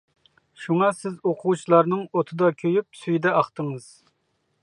شۇڭا 0.61 0.87
سىز 1.01 1.17
ئوقۇغۇچىلارنىڭ 1.31 2.01
ئوتىدا 2.21 2.49
كۆيۈپ، 2.63 2.89
سۈيىدە 3.03 3.37
ئاقتىڭىز. 3.41 3.87